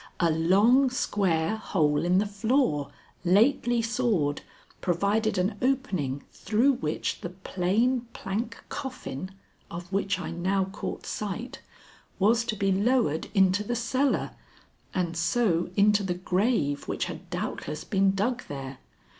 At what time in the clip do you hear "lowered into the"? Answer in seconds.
12.71-13.75